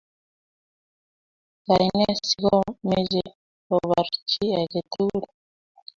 Kaine 1.65 2.07
sigomeche 2.27 3.23
kobar 3.67 4.07
chi 4.29 4.45
age 4.59 4.81
tugul? 4.91 5.25